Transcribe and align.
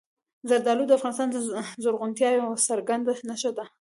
زردالو 0.49 0.83
د 0.87 0.91
افغانستان 0.97 1.27
د 1.31 1.37
زرغونتیا 1.83 2.29
یوه 2.37 2.55
څرګنده 2.67 3.11
نښه 3.29 3.51
ده. 3.57 3.65